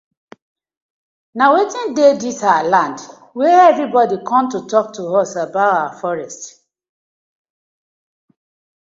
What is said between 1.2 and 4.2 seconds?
Na wetin dey dis our wey everi bodi